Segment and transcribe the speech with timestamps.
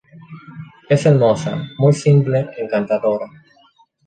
[0.89, 3.27] Es hermosa, muy simple, encantadora.